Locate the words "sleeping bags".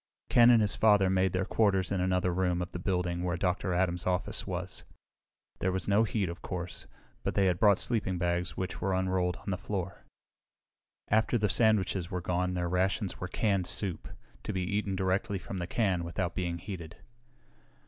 7.77-8.57